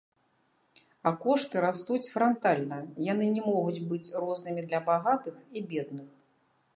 [1.09, 2.79] А кошты растуць франтальна,
[3.11, 6.09] яны не могуць быць рознымі для багатых і бедных.